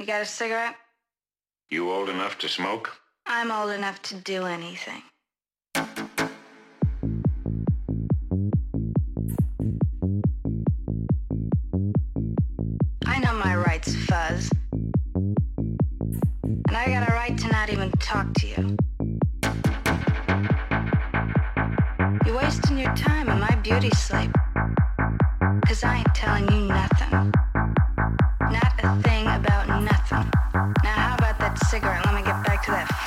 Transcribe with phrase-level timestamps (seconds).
[0.00, 0.76] You got a cigarette?
[1.68, 2.90] You old enough to smoke?
[3.26, 5.02] I'm old enough to do anything.
[13.04, 14.50] I know my rights, Fuzz.
[16.44, 18.76] And I got a right to not even talk to you.
[22.24, 24.32] You're wasting your time in my beauty sleep.
[25.66, 26.89] Cause I ain't telling you nothing.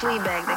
[0.03, 0.52] Back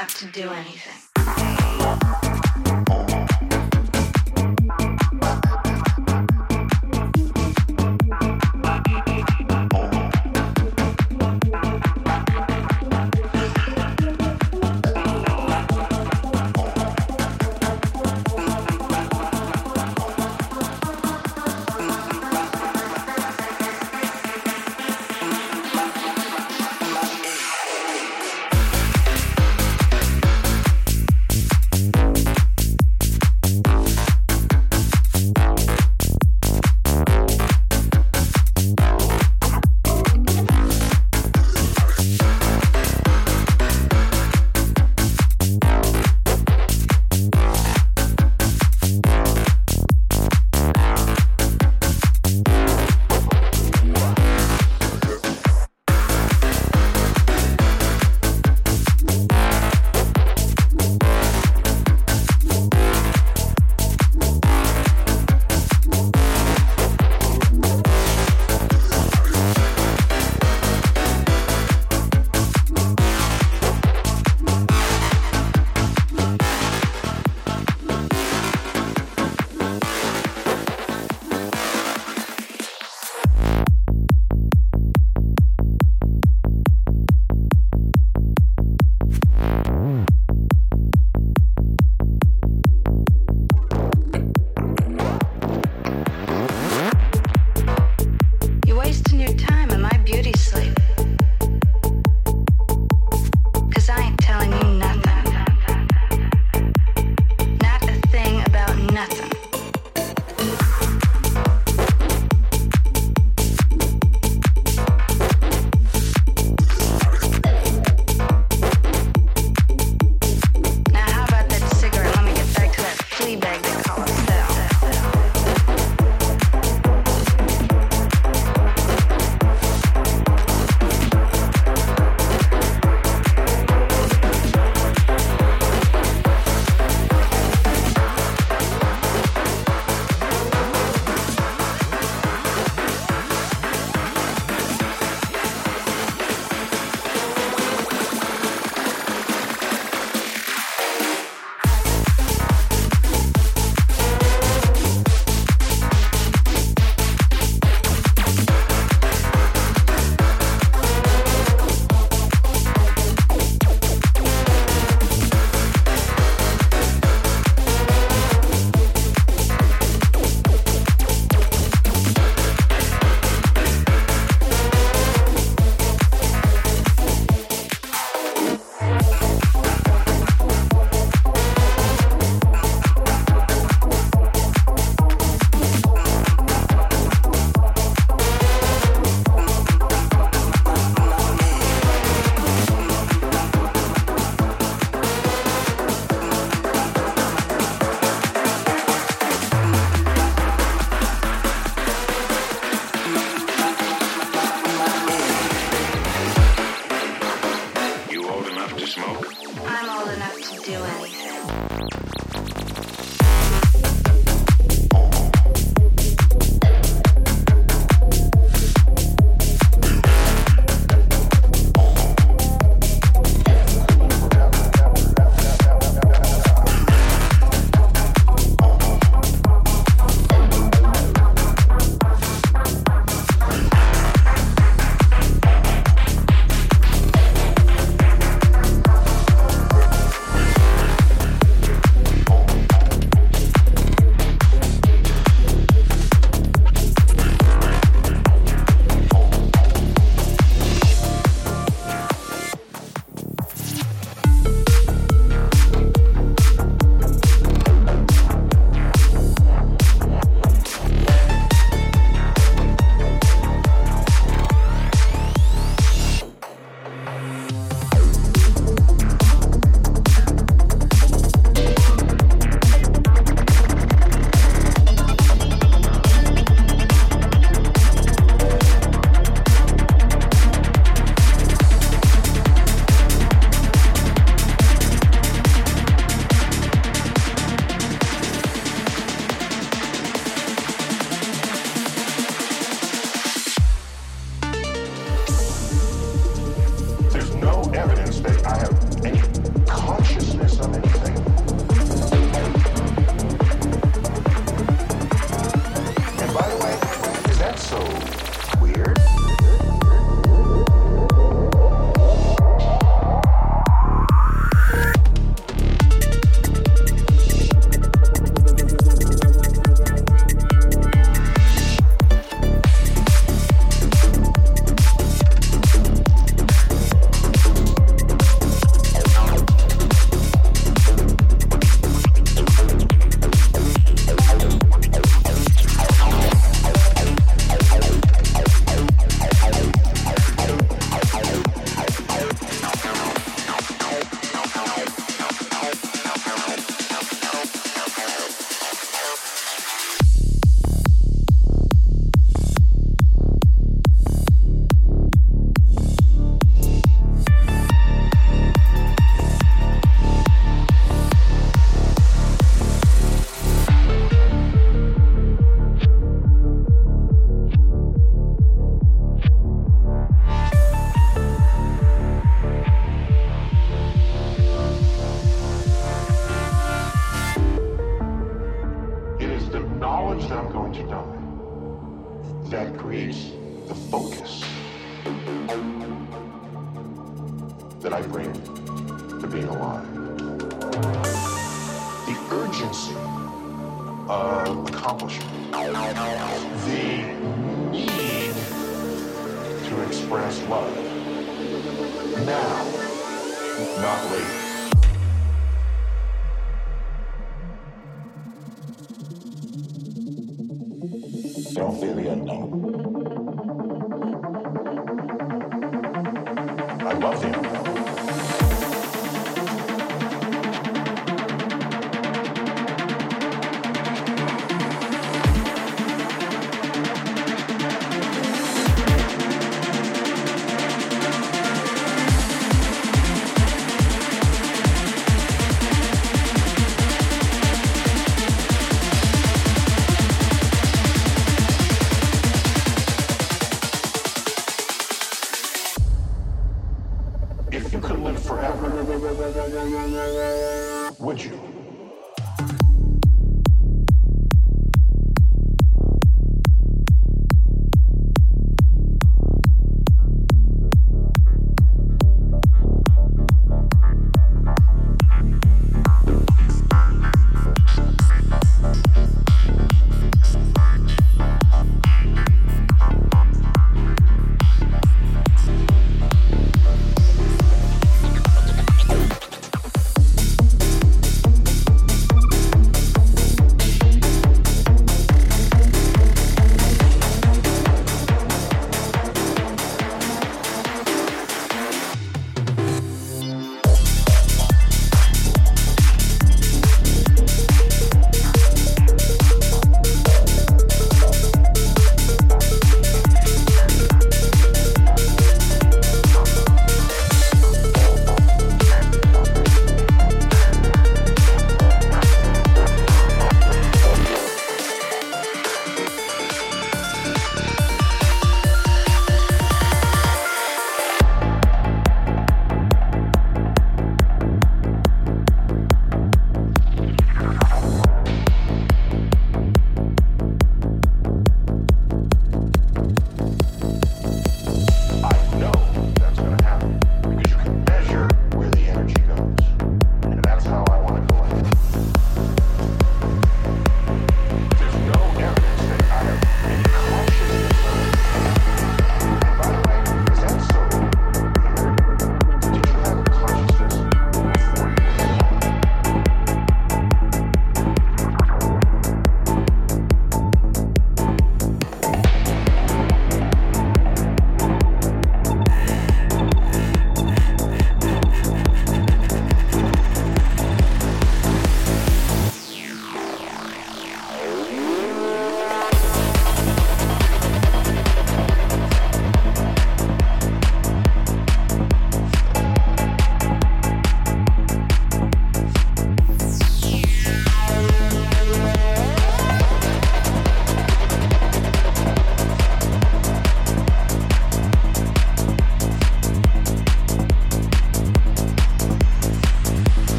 [0.00, 2.29] have to do anything.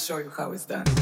[0.00, 0.99] Show you how it's done.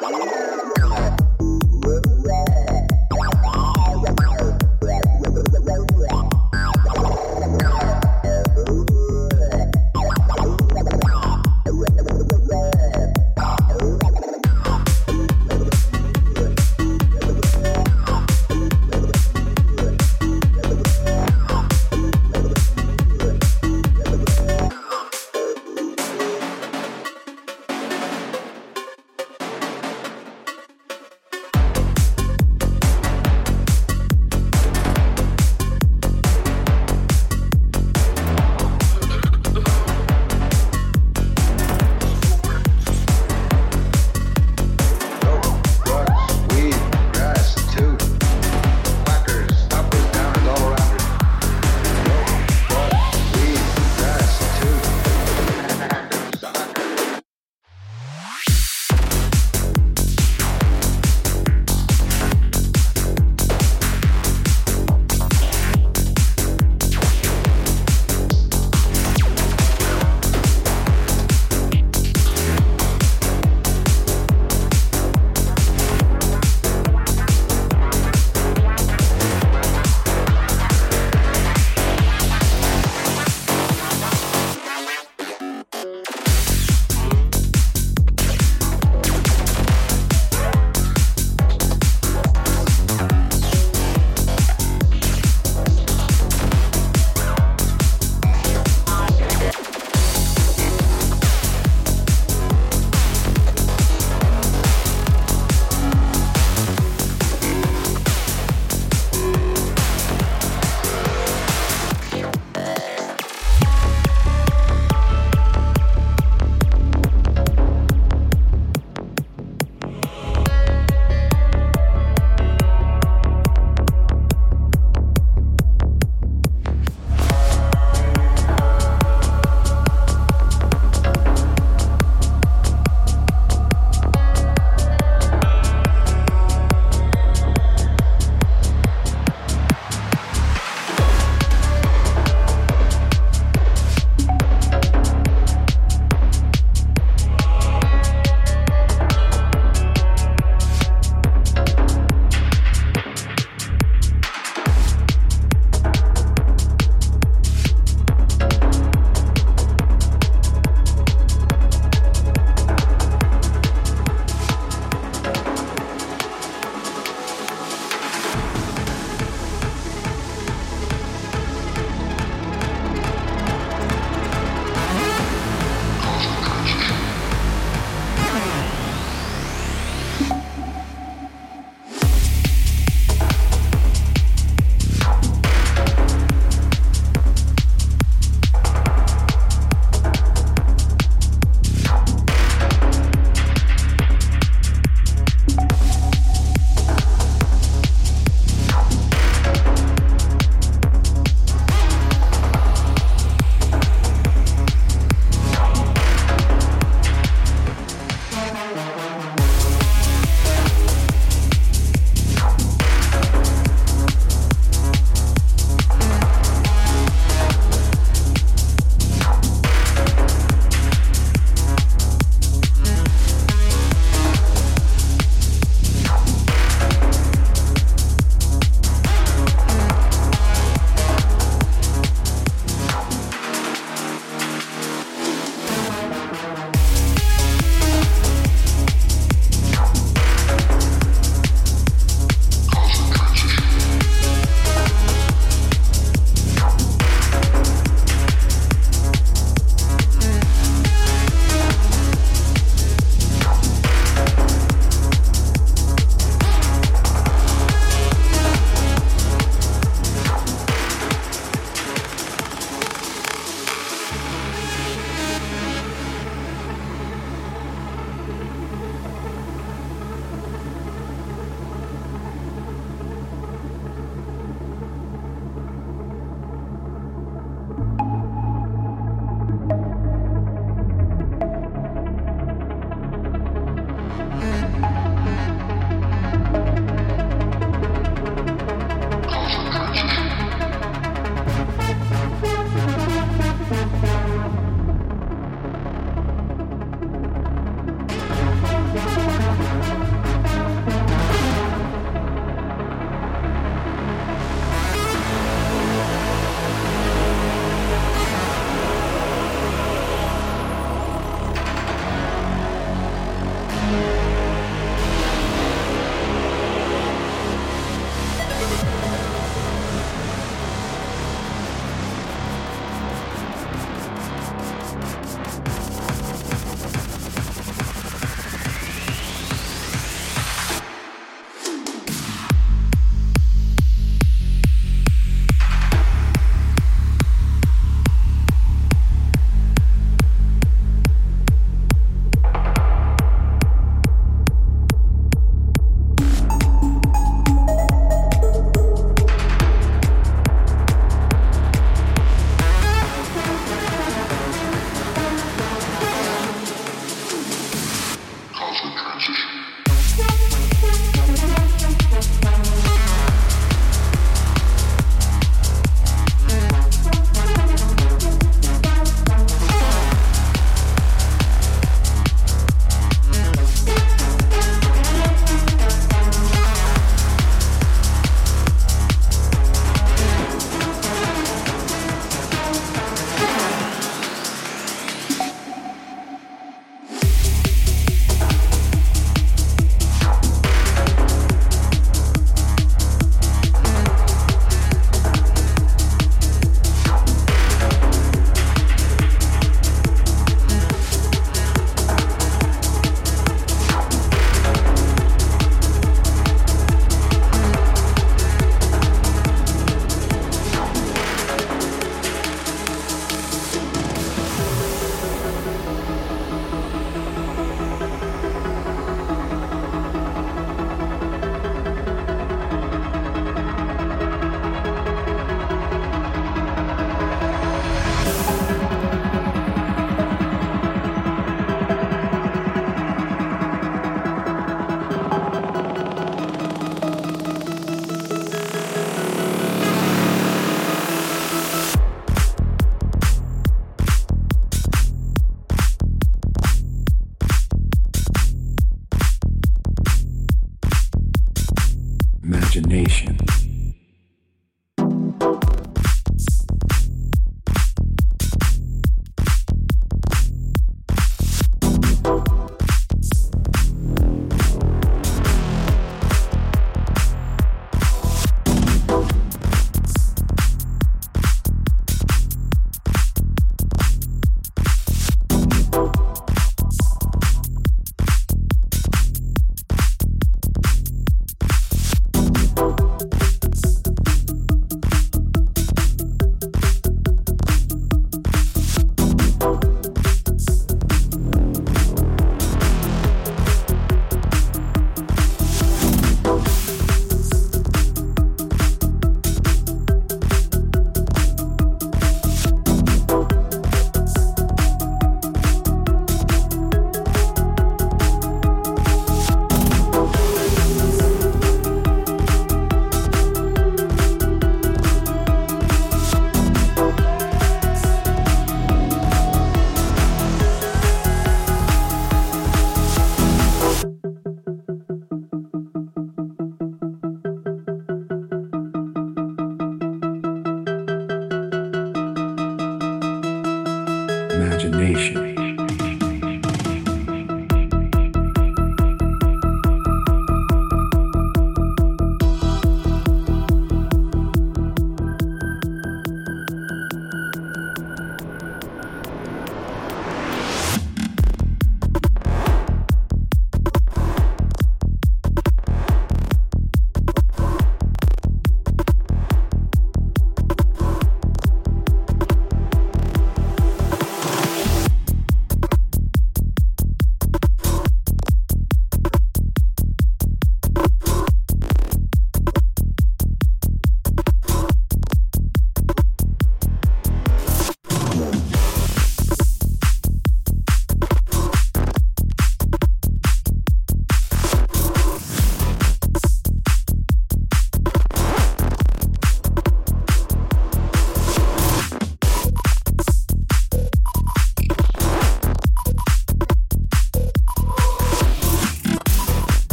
[0.00, 0.37] Thank